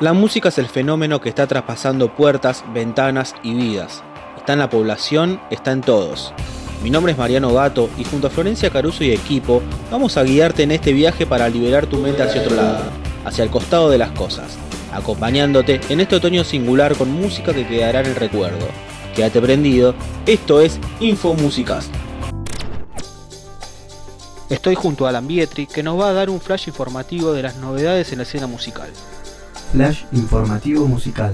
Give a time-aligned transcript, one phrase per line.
[0.00, 4.02] La música es el fenómeno que está traspasando puertas, ventanas y vidas.
[4.38, 6.32] Está en la población, está en todos.
[6.82, 10.62] Mi nombre es Mariano Gato y junto a Florencia Caruso y equipo vamos a guiarte
[10.62, 12.84] en este viaje para liberar tu mente hacia otro lado,
[13.26, 14.56] hacia el costado de las cosas,
[14.90, 18.68] acompañándote en este otoño singular con música que quedará en el recuerdo.
[19.14, 19.94] Quédate prendido,
[20.24, 21.90] esto es Info Músicas.
[24.48, 27.56] Estoy junto a Alan Bietri que nos va a dar un flash informativo de las
[27.56, 28.88] novedades en la escena musical.
[29.72, 31.32] Flash informativo musical.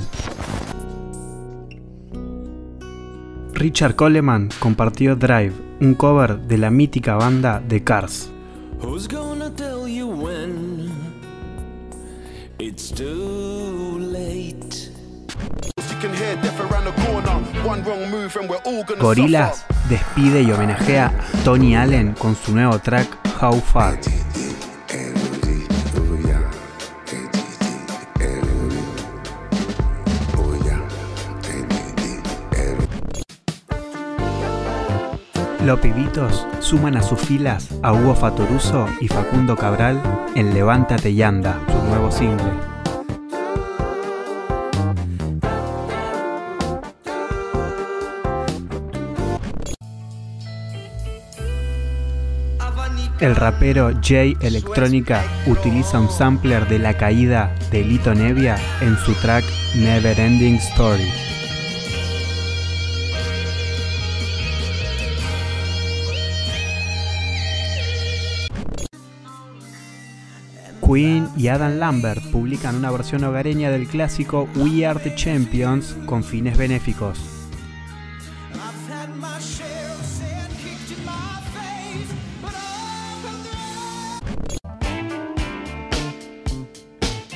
[3.55, 8.31] Richard Coleman compartió Drive, un cover de la mítica banda The Cars.
[19.01, 23.09] Gorillaz despide y homenajea a Tony Allen con su nuevo track
[23.41, 23.99] How Far.
[35.67, 40.01] Los pibitos suman a sus filas a Hugo Fatoruso y Facundo Cabral
[40.37, 42.53] en Levántate y anda, su nuevo single.
[53.19, 59.15] El rapero Jay Electrónica utiliza un sampler de la caída de Lito Nevia en su
[59.15, 59.45] track
[59.75, 61.26] Never Ending Story.
[70.87, 76.23] Queen y Adam Lambert publican una versión hogareña del clásico We Are the Champions con
[76.23, 77.19] fines benéficos.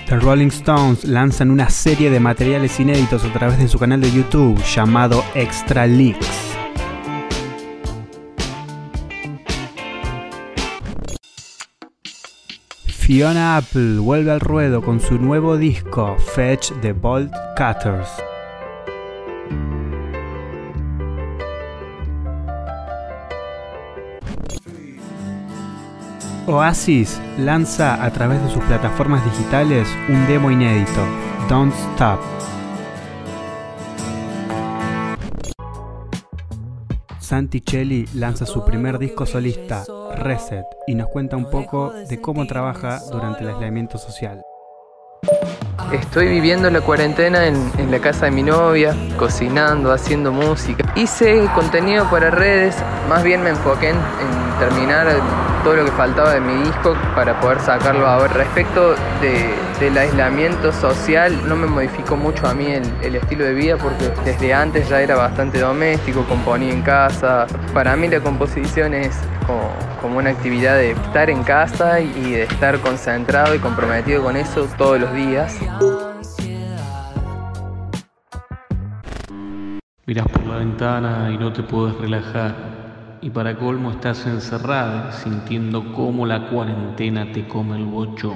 [0.06, 4.12] The Rolling Stones lanzan una serie de materiales inéditos a través de su canal de
[4.12, 6.49] YouTube llamado Extra Leaks.
[13.12, 18.08] Fiona Apple vuelve al ruedo con su nuevo disco Fetch the Bolt Cutters.
[26.46, 31.04] Oasis lanza a través de sus plataformas digitales un demo inédito,
[31.48, 32.20] Don't Stop.
[37.18, 37.60] Santi
[38.14, 39.82] lanza su primer disco solista,
[40.16, 44.42] Reset, y nos cuenta un poco de cómo trabaja durante el aislamiento social.
[45.92, 50.92] Estoy viviendo la cuarentena en, la casa de mi novia, cocinando, haciendo música.
[50.94, 52.76] Hice contenido para redes,
[53.08, 55.08] más bien me enfoqué en, en terminar
[55.64, 58.32] todo lo que faltaba de mi disco para poder sacarlo a ver.
[58.32, 58.94] Respecto
[59.80, 64.52] del aislamiento social, no me modificó mucho a mí el, estilo de vida porque desde
[64.54, 67.46] antes ya era bastante doméstico, componía en casa.
[67.74, 72.42] Para mí la composición es como, como una actividad de estar en casa y de
[72.44, 75.58] estar concentrado y comprometido con eso todos los días.
[80.06, 82.89] Miras por la ventana y no te puedes relajar
[83.22, 88.34] y para colmo estás encerrada sintiendo cómo la cuarentena te come el bocho.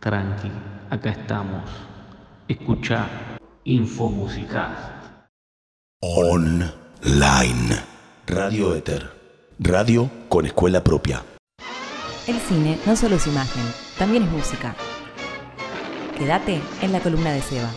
[0.00, 0.50] Tranqui,
[0.90, 1.62] acá estamos.
[2.48, 3.08] Escucha
[3.64, 4.12] Info
[6.00, 7.76] Online.
[8.26, 9.10] Radio Éter.
[9.58, 11.24] Radio con escuela propia.
[12.26, 13.62] El cine no solo es imagen,
[13.98, 14.74] también es música.
[16.18, 17.70] Quédate en la columna de Seba.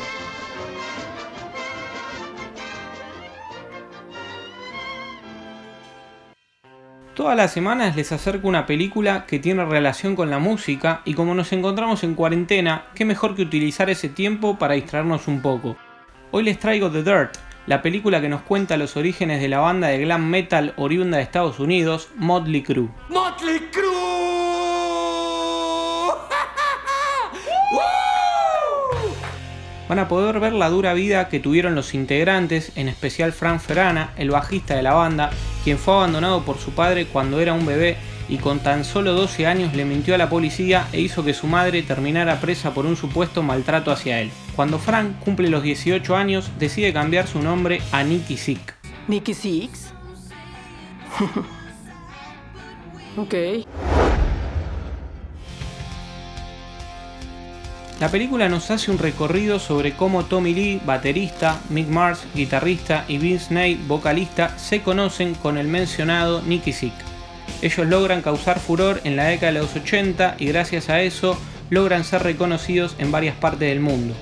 [7.20, 11.36] Todas las semanas les acerco una película que tiene relación con la música y como
[11.36, 15.76] nos encontramos en cuarentena, qué mejor que utilizar ese tiempo para distraernos un poco.
[16.32, 17.36] Hoy les traigo The Dirt,
[17.68, 21.24] la película que nos cuenta los orígenes de la banda de glam metal oriunda de
[21.24, 22.88] Estados Unidos, Motley Crue.
[23.10, 23.90] ¡Motley Crue!
[29.90, 34.14] van a poder ver la dura vida que tuvieron los integrantes, en especial Frank Ferrana,
[34.16, 35.32] el bajista de la banda,
[35.64, 37.98] quien fue abandonado por su padre cuando era un bebé
[38.30, 41.48] y con tan solo 12 años le mintió a la policía e hizo que su
[41.48, 44.32] madre terminara presa por un supuesto maltrato hacia él.
[44.56, 48.62] Cuando Frank cumple los 18 años, decide cambiar su nombre a Nicky Six.
[49.08, 49.94] ¿Nicky Six?
[53.18, 53.34] ok.
[58.00, 63.18] La película nos hace un recorrido sobre cómo Tommy Lee, baterista, Mick Mars, guitarrista y
[63.18, 66.94] Vince Neil, vocalista, se conocen con el mencionado Nicky Sick.
[67.62, 71.38] Ellos logran causar furor en la década de los 80 y gracias a eso
[71.70, 74.16] logran ser reconocidos en varias partes del mundo.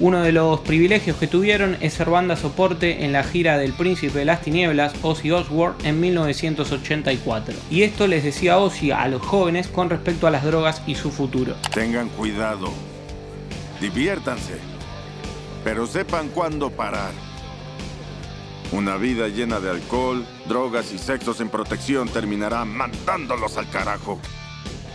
[0.00, 4.18] Uno de los privilegios que tuvieron es ser banda soporte en la gira del Príncipe
[4.18, 7.54] de las Tinieblas, Ozzy Osbourne, en 1984.
[7.70, 11.12] Y esto les decía Ozzy a los jóvenes con respecto a las drogas y su
[11.12, 11.54] futuro.
[11.72, 12.72] Tengan cuidado,
[13.84, 14.58] diviértanse,
[15.62, 17.12] pero sepan cuándo parar.
[18.72, 24.18] Una vida llena de alcohol, drogas y sexo sin protección terminará mandándolos al carajo.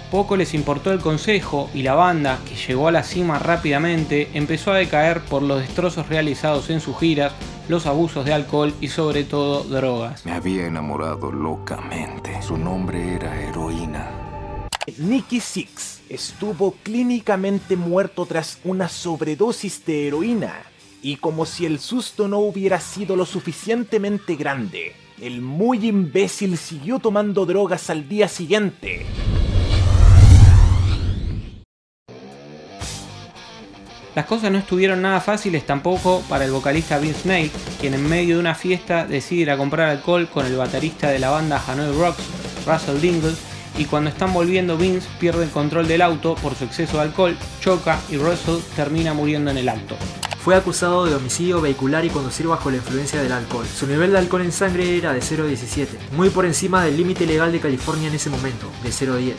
[0.09, 4.71] Poco les importó el consejo y la banda, que llegó a la cima rápidamente, empezó
[4.71, 7.33] a decaer por los destrozos realizados en sus giras,
[7.68, 10.25] los abusos de alcohol y sobre todo drogas.
[10.25, 12.41] Me había enamorado locamente.
[12.41, 14.29] Su nombre era heroína.
[14.97, 20.63] Nicky Six estuvo clínicamente muerto tras una sobredosis de heroína.
[21.01, 27.00] Y como si el susto no hubiera sido lo suficientemente grande, el muy imbécil siguió
[27.00, 29.06] tomando drogas al día siguiente.
[34.15, 38.36] Las cosas no estuvieron nada fáciles tampoco para el vocalista Vince Neil, quien en medio
[38.36, 41.94] de una fiesta decide ir a comprar alcohol con el baterista de la banda Hanoi
[41.97, 42.24] Rocks,
[42.65, 43.36] Russell Dingle,
[43.80, 47.38] y cuando están volviendo Vince pierde el control del auto por su exceso de alcohol,
[47.62, 49.96] choca y Russell termina muriendo en el acto.
[50.44, 53.66] Fue acusado de homicidio vehicular y conducir bajo la influencia del alcohol.
[53.66, 57.54] Su nivel de alcohol en sangre era de 0,17, muy por encima del límite legal
[57.54, 59.34] de California en ese momento, de 0,10.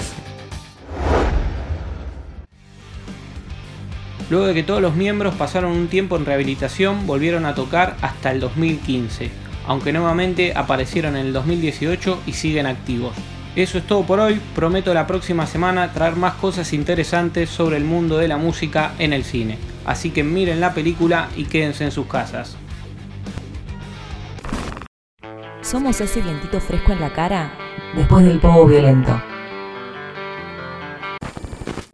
[4.30, 8.30] Luego de que todos los miembros pasaron un tiempo en rehabilitación, volvieron a tocar hasta
[8.30, 9.30] el 2015,
[9.66, 13.14] aunque nuevamente aparecieron en el 2018 y siguen activos.
[13.56, 17.84] Eso es todo por hoy, prometo la próxima semana traer más cosas interesantes sobre el
[17.84, 19.58] mundo de la música en el cine.
[19.84, 22.56] Así que miren la película y quédense en sus casas.
[25.62, 27.52] Somos ese vientito fresco en la cara
[27.96, 29.20] después del povo violento.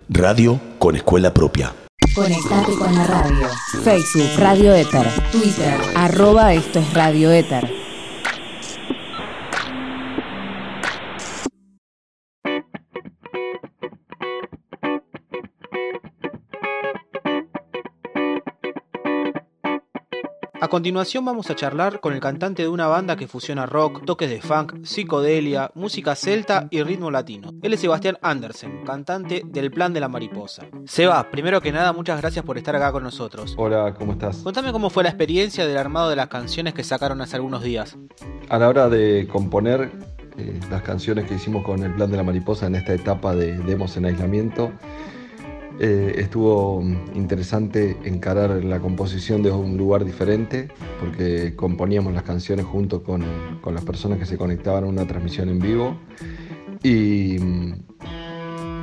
[0.08, 1.72] Radio con escuela propia.
[2.14, 3.48] Conectate con la radio.
[3.82, 5.06] Facebook Radio Éter.
[5.32, 7.75] Twitter arroba esto es Radio Éter.
[20.66, 24.28] A continuación vamos a charlar con el cantante de una banda que fusiona rock, toques
[24.28, 27.52] de funk, psicodelia, música celta y ritmo latino.
[27.62, 30.66] Él es Sebastián Andersen, cantante del Plan de la Mariposa.
[30.84, 33.54] Seba, primero que nada, muchas gracias por estar acá con nosotros.
[33.56, 34.38] Hola, ¿cómo estás?
[34.38, 37.96] Contame cómo fue la experiencia del armado de las canciones que sacaron hace algunos días.
[38.48, 39.92] A la hora de componer
[40.36, 43.56] eh, las canciones que hicimos con el Plan de la Mariposa en esta etapa de
[43.56, 44.72] demos en aislamiento,
[45.78, 46.82] eh, estuvo
[47.14, 50.68] interesante encarar la composición de un lugar diferente,
[51.00, 53.24] porque componíamos las canciones junto con,
[53.60, 55.96] con las personas que se conectaban a una transmisión en vivo.
[56.82, 57.36] Y,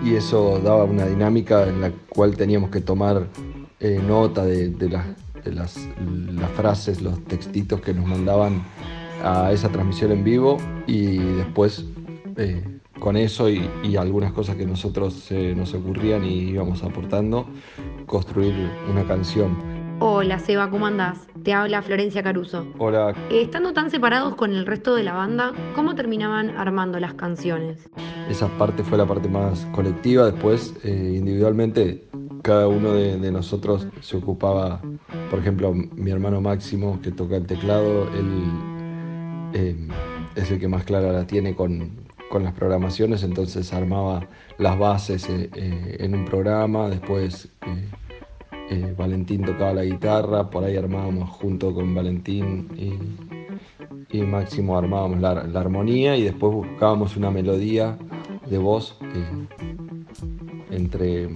[0.04, 3.28] y eso daba una dinámica en la cual teníamos que tomar
[3.80, 5.06] eh, nota de, de, las,
[5.44, 8.64] de las, las frases, los textitos que nos mandaban
[9.24, 11.86] a esa transmisión en vivo y después
[12.36, 12.64] eh,
[13.04, 17.46] con eso y, y, algunas cosas que nosotros eh, nos ocurrían y íbamos aportando,
[18.06, 18.54] construir
[18.90, 19.58] una canción.
[20.00, 21.28] Hola Seba, ¿cómo andás?
[21.44, 22.66] Te habla Florencia Caruso.
[22.78, 23.14] Hola.
[23.30, 27.90] Eh, estando tan separados con el resto de la banda, ¿cómo terminaban armando las canciones?
[28.30, 32.08] Esa parte fue la parte más colectiva, después eh, individualmente
[32.42, 34.82] cada uno de, de, nosotros se ocupaba,
[35.30, 38.30] por ejemplo, mi hermano Máximo que toca el teclado, él
[39.54, 39.88] eh,
[40.36, 42.03] es el que más clara la tiene con,
[42.34, 47.48] con las programaciones, entonces armaba las bases eh, eh, en un programa, después
[48.72, 52.70] eh, Valentín tocaba la guitarra, por ahí armábamos junto con Valentín
[54.12, 58.00] y, Máximo armábamos la, armonía y después buscábamos una melodía
[58.50, 58.98] de voz
[60.72, 61.30] entre,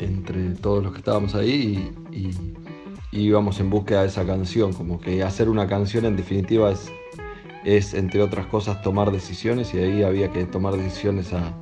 [0.00, 2.30] entre todos los que estábamos ahí y, y,
[3.12, 6.90] y íbamos en búsqueda de esa canción, como que hacer una canción en definitiva es
[7.64, 11.54] es, entre otras cosas, tomar decisiones y ahí había que tomar decisiones a,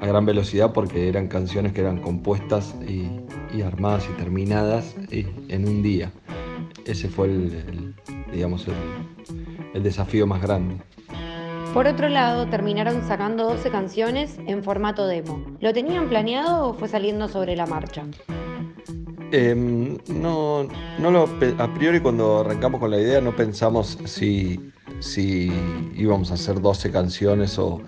[0.00, 3.08] a gran velocidad porque eran canciones que eran compuestas y,
[3.56, 6.12] y armadas y terminadas y, en un día.
[6.84, 7.94] Ese fue el, el
[8.32, 8.74] digamos, el,
[9.74, 10.76] el desafío más grande.
[11.72, 15.44] Por otro lado, terminaron sacando 12 canciones en formato demo.
[15.60, 18.04] ¿Lo tenían planeado o fue saliendo sobre la marcha?
[19.32, 20.68] Eh, no,
[21.00, 24.70] no lo, a priori cuando arrancamos con la idea no pensamos si,
[25.00, 25.52] si
[25.96, 27.80] íbamos a hacer 12 canciones o,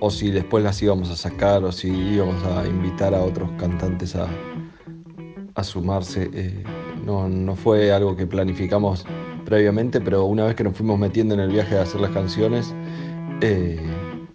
[0.00, 4.16] o, si después las íbamos a sacar o si íbamos a invitar a otros cantantes
[4.16, 4.28] a,
[5.54, 6.30] a sumarse.
[6.32, 6.64] Eh,
[7.04, 9.04] no, no fue algo que planificamos
[9.44, 12.74] previamente, pero una vez que nos fuimos metiendo en el viaje de hacer las canciones,
[13.40, 13.78] eh,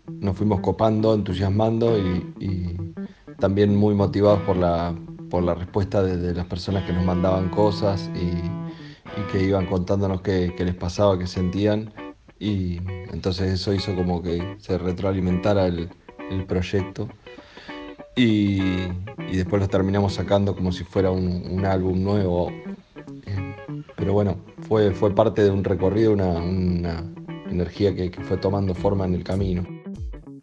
[0.07, 2.75] nos fuimos copando, entusiasmando y, y,
[3.39, 4.93] también muy motivados por la,
[5.29, 10.19] por la respuesta de, las personas que nos mandaban cosas y, y que iban contándonos
[10.21, 11.93] qué, qué les pasaba, qué sentían.
[12.39, 12.79] Y
[13.11, 15.89] entonces eso hizo como que se retroalimentara el,
[16.31, 17.09] el proyecto.
[18.15, 18.61] Y,
[19.31, 22.51] y después los terminamos sacando como si fuera un, un álbum nuevo.
[23.25, 23.55] Eh,
[23.95, 27.03] Pero bueno, fue, fue parte de un recorrido, una, una
[27.49, 29.65] energía que, que fue tomando forma en el camino.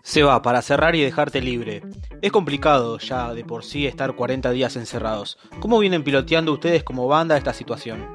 [0.03, 1.83] Seba, para cerrar y dejarte libre.
[2.23, 5.37] Es complicado ya de por sí estar 40 días encerrados.
[5.61, 8.07] ¿Cómo vienen piloteando ustedes como banda esta situación?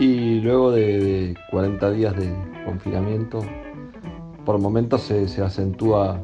[0.00, 2.34] Y luego de, de 40 días de
[2.68, 3.40] confinamiento,
[4.44, 6.20] por momentos se, se acentúa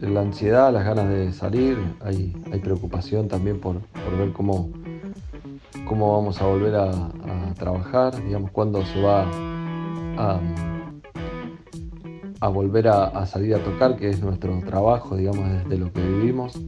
[0.00, 4.70] la ansiedad, las ganas de salir, hay, hay preocupación también por, por ver cómo,
[5.86, 6.90] cómo vamos a volver a,
[7.58, 9.26] trabajar, digamos, cuándo se va
[10.16, 10.40] a,
[12.40, 16.58] a volver a, salir a tocar, que es nuestro trabajo, digamos, desde lo que vivimos.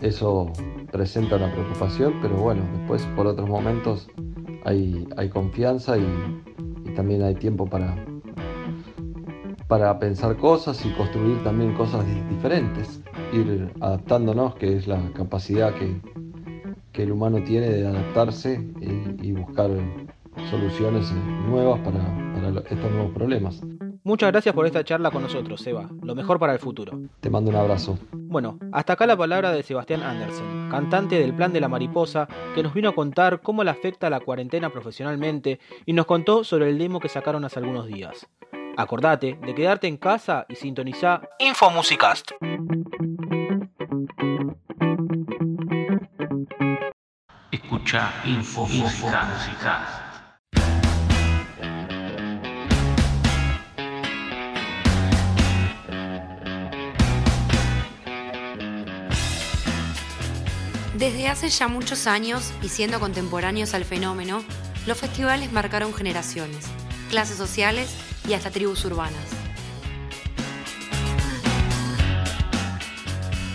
[0.00, 0.50] Eso
[0.90, 4.08] presenta una preocupación, pero bueno, después por otros momentos
[4.64, 6.04] hay, hay confianza y
[6.96, 7.94] también hay tiempo para,
[9.68, 13.02] para pensar cosas y construir también cosas di- diferentes,
[13.32, 16.00] ir adaptándonos, que es la capacidad que,
[16.92, 19.70] que el humano tiene de adaptarse y, y buscar
[20.50, 21.10] soluciones
[21.48, 21.98] nuevas para,
[22.34, 23.62] para estos nuevos problemas.
[24.04, 25.88] Muchas gracias por esta charla con nosotros, Seba.
[26.02, 26.98] Lo mejor para el futuro.
[27.20, 27.98] Te mando un abrazo.
[28.12, 32.64] Bueno, hasta acá la palabra de Sebastián Andersen, cantante del Plan de la Mariposa, que
[32.64, 36.78] nos vino a contar cómo le afecta la cuarentena profesionalmente y nos contó sobre el
[36.78, 38.26] demo que sacaron hace algunos días.
[38.76, 42.32] Acordate de quedarte en casa y sintonizá Infomusicast.
[47.50, 49.28] Escucha Info Música.
[60.94, 64.42] Desde hace ya muchos años, y siendo contemporáneos al fenómeno,
[64.86, 66.66] los festivales marcaron generaciones,
[67.10, 69.14] clases sociales y hasta tribus urbanas.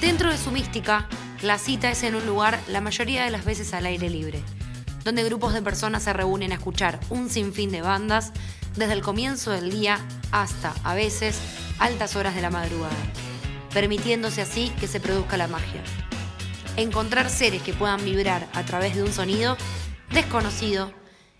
[0.01, 1.07] Dentro de su mística,
[1.41, 4.41] la cita es en un lugar la mayoría de las veces al aire libre,
[5.03, 8.31] donde grupos de personas se reúnen a escuchar un sinfín de bandas
[8.75, 9.99] desde el comienzo del día
[10.31, 11.39] hasta, a veces,
[11.79, 12.95] altas horas de la madrugada,
[13.73, 15.81] permitiéndose así que se produzca la magia
[16.77, 19.57] encontrar seres que puedan vibrar a través de un sonido
[20.11, 20.91] desconocido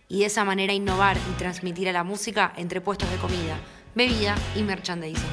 [0.10, 3.58] y de esa manera innovar y transmitir a la música entre puestos de comida,
[3.96, 5.24] bebida y merchandising.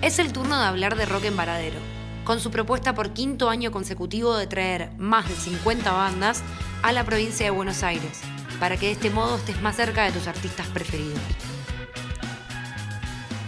[0.00, 1.78] Es el turno de hablar de Rock en Varadero,
[2.24, 6.42] con su propuesta por quinto año consecutivo de traer más de 50 bandas
[6.82, 8.20] a la provincia de Buenos Aires,
[8.60, 11.18] para que de este modo estés más cerca de tus artistas preferidos.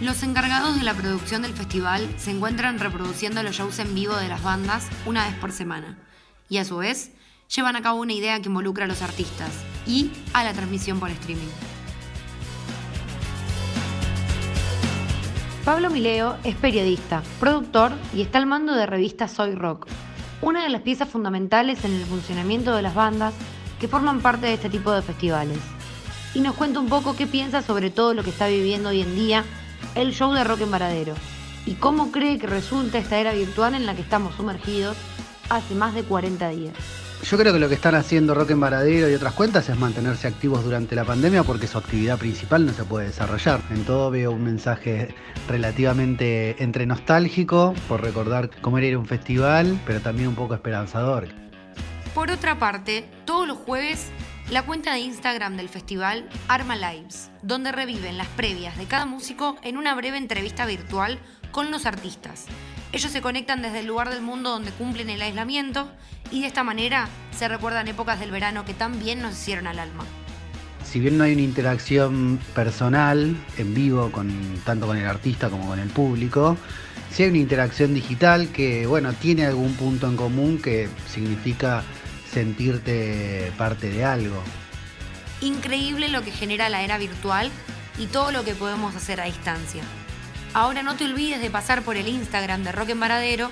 [0.01, 4.29] Los encargados de la producción del festival se encuentran reproduciendo los shows en vivo de
[4.29, 5.95] las bandas una vez por semana
[6.49, 7.11] y a su vez
[7.55, 9.51] llevan a cabo una idea que involucra a los artistas
[9.85, 11.51] y a la transmisión por streaming.
[15.63, 19.85] Pablo Mileo es periodista, productor y está al mando de revista Soy Rock,
[20.41, 23.35] una de las piezas fundamentales en el funcionamiento de las bandas
[23.79, 25.59] que forman parte de este tipo de festivales.
[26.33, 29.15] Y nos cuenta un poco qué piensa sobre todo lo que está viviendo hoy en
[29.15, 29.45] día
[29.95, 31.13] el show de Rock en Varadero
[31.65, 34.97] y cómo cree que resulta esta era virtual en la que estamos sumergidos
[35.49, 36.73] hace más de 40 días.
[37.23, 40.27] Yo creo que lo que están haciendo Rock en Varadero y otras cuentas es mantenerse
[40.27, 43.61] activos durante la pandemia porque su actividad principal no se puede desarrollar.
[43.69, 45.13] En todo veo un mensaje
[45.47, 50.55] relativamente entre nostálgico por recordar cómo era ir a un festival, pero también un poco
[50.55, 51.27] esperanzador.
[52.15, 54.07] Por otra parte, todos los jueves,
[54.51, 59.55] la cuenta de Instagram del festival Arma Lives, donde reviven las previas de cada músico
[59.63, 61.19] en una breve entrevista virtual
[61.51, 62.47] con los artistas.
[62.91, 65.89] Ellos se conectan desde el lugar del mundo donde cumplen el aislamiento
[66.31, 69.79] y de esta manera se recuerdan épocas del verano que tan bien nos hicieron al
[69.79, 70.03] alma.
[70.83, 74.29] Si bien no hay una interacción personal en vivo con
[74.65, 76.57] tanto con el artista como con el público,
[77.09, 81.85] sí hay una interacción digital que bueno, tiene algún punto en común que significa
[82.31, 84.41] sentirte parte de algo.
[85.41, 87.51] Increíble lo que genera la era virtual
[87.97, 89.83] y todo lo que podemos hacer a distancia.
[90.53, 93.51] Ahora no te olvides de pasar por el Instagram de Rock en Varadero,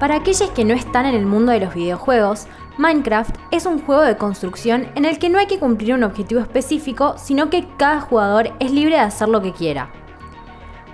[0.00, 2.46] Para aquellos que no están en el mundo de los videojuegos,
[2.78, 6.40] Minecraft es un juego de construcción en el que no hay que cumplir un objetivo
[6.40, 9.90] específico, sino que cada jugador es libre de hacer lo que quiera.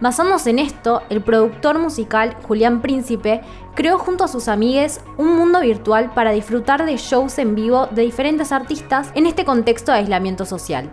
[0.03, 3.41] Basándose en esto, el productor musical Julián Príncipe
[3.75, 8.03] creó junto a sus amigues un mundo virtual para disfrutar de shows en vivo de
[8.03, 10.91] diferentes artistas en este contexto de aislamiento social.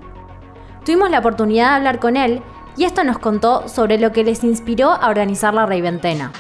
[0.86, 2.42] Tuvimos la oportunidad de hablar con él
[2.78, 6.32] y esto nos contó sobre lo que les inspiró a organizar la Reiventena.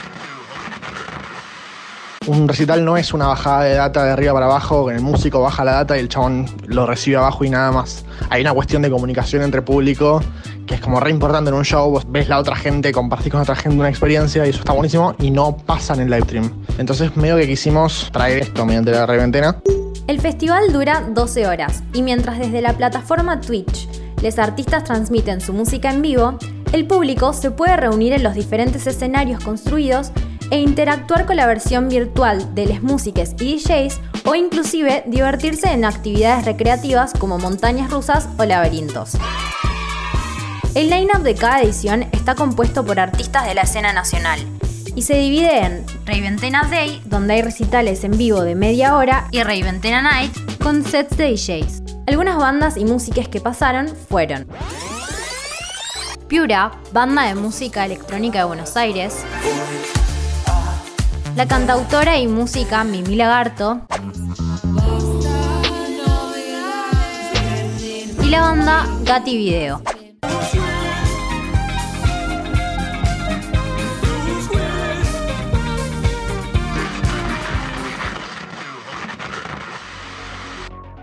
[2.27, 5.63] Un recital no es una bajada de data de arriba para abajo, el músico baja
[5.63, 8.03] la data y el chabón lo recibe abajo y nada más.
[8.29, 10.21] Hay una cuestión de comunicación entre público
[10.65, 13.39] que es como re importante en un show, vos ves la otra gente, compartís con
[13.39, 16.51] otra gente una experiencia y eso está buenísimo y no pasa en el live stream.
[16.77, 19.61] Entonces medio que quisimos traer esto mediante la reventena.
[20.07, 23.87] El festival dura 12 horas y mientras desde la plataforma Twitch
[24.21, 26.37] los artistas transmiten su música en vivo,
[26.73, 30.11] el público se puede reunir en los diferentes escenarios construidos
[30.51, 35.85] e interactuar con la versión virtual de las músicas y DJs o inclusive divertirse en
[35.85, 39.17] actividades recreativas como montañas rusas o laberintos.
[40.75, 44.39] El line-up de cada edición está compuesto por artistas de la escena nacional
[44.95, 49.43] y se divide en Reinventena Day, donde hay recitales en vivo de media hora, y
[49.43, 51.83] Reinventena Night, con sets de DJs.
[52.07, 54.47] Algunas bandas y músicas que pasaron fueron
[56.27, 59.23] Piura, banda de música electrónica de Buenos Aires,
[61.37, 63.81] la cantautora y música Mimi Lagarto
[68.23, 69.83] y la banda Gatti Video.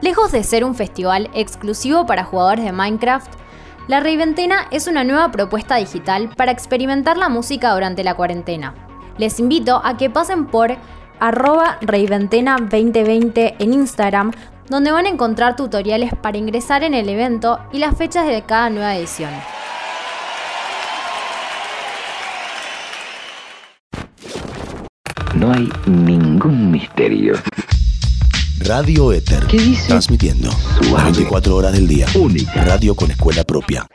[0.00, 3.32] Lejos de ser un festival exclusivo para jugadores de Minecraft,
[3.86, 8.74] la Reiventena es una nueva propuesta digital para experimentar la música durante la cuarentena.
[9.18, 10.76] Les invito a que pasen por
[11.20, 14.32] arroba Reiventena2020 en Instagram,
[14.68, 18.70] donde van a encontrar tutoriales para ingresar en el evento y las fechas de cada
[18.70, 19.30] nueva edición.
[25.34, 27.34] No hay ningún misterio.
[28.60, 29.44] Radio Éter.
[29.46, 29.88] ¿Qué dice?
[29.88, 30.50] Transmitiendo.
[30.80, 31.10] Suave.
[31.10, 32.06] 24 horas del día.
[32.14, 32.64] Única.
[32.64, 33.86] Radio con escuela propia.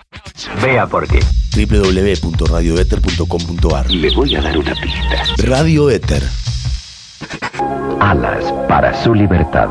[0.64, 1.20] Vea por qué.
[1.56, 5.24] www.radioether.com.ar Le voy a dar una pista.
[5.38, 6.24] Radio Éter.
[8.00, 9.70] Alas para su libertad.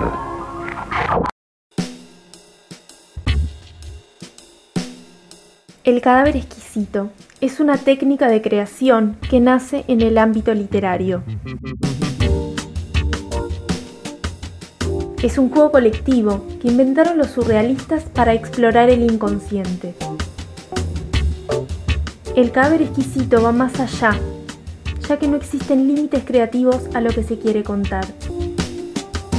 [5.84, 11.22] El cadáver exquisito es una técnica de creación que nace en el ámbito literario.
[15.22, 19.94] Es un juego colectivo que inventaron los surrealistas para explorar el inconsciente.
[22.38, 24.16] El cadáver exquisito va más allá,
[25.08, 28.06] ya que no existen límites creativos a lo que se quiere contar.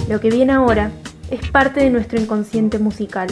[0.10, 0.92] Lo que viene ahora
[1.32, 3.30] es parte de nuestro inconsciente musical.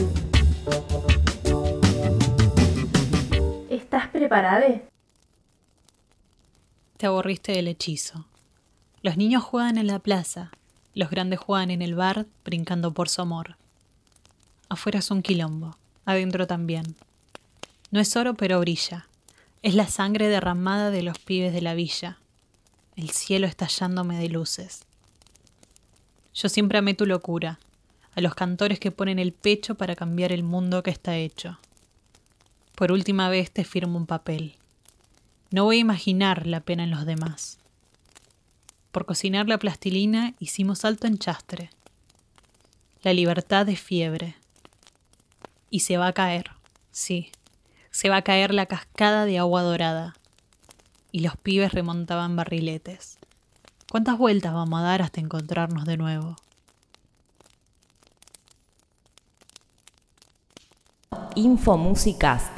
[3.70, 4.68] ¿Estás preparada?
[6.96, 8.26] Te aburriste del hechizo.
[9.02, 10.50] Los niños juegan en la plaza,
[10.94, 13.58] los grandes juegan en el bar brincando por su amor.
[14.70, 15.76] Afuera es un quilombo,
[16.06, 16.96] adentro también.
[17.92, 19.07] No es oro pero brilla.
[19.68, 22.20] Es la sangre derramada de los pibes de la villa.
[22.96, 24.86] El cielo estallándome de luces.
[26.34, 27.60] Yo siempre amé tu locura,
[28.16, 31.60] a los cantores que ponen el pecho para cambiar el mundo que está hecho.
[32.76, 34.56] Por última vez te firmo un papel.
[35.52, 37.60] No voy a imaginar la pena en los demás.
[38.94, 41.72] Por cocinar la plastilina hicimos alto en chastre.
[43.02, 44.38] La libertad es fiebre.
[45.70, 46.52] Y se va a caer,
[46.90, 47.32] sí,
[47.92, 50.16] se va a caer la cascada de agua dorada.
[51.12, 53.18] Y los pibes remontaban barriletes.
[53.90, 56.36] ¿Cuántas vueltas vamos a dar hasta encontrarnos de nuevo?
[61.36, 62.52] Infomusicast.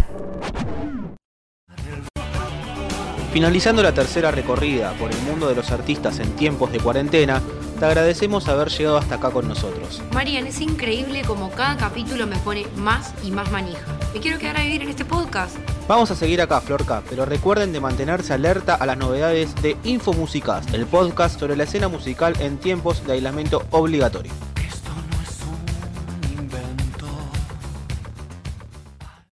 [3.31, 7.41] Finalizando la tercera recorrida por el mundo de los artistas en tiempos de cuarentena,
[7.77, 10.01] te agradecemos haber llegado hasta acá con nosotros.
[10.13, 13.98] Marian, es increíble como cada capítulo me pone más y más manija.
[14.13, 15.55] Me quiero quedar a vivir en este podcast.
[15.87, 20.73] Vamos a seguir acá, Florca, pero recuerden de mantenerse alerta a las novedades de Infomusicast,
[20.73, 24.48] el podcast sobre la escena musical en tiempos de aislamiento obligatorio.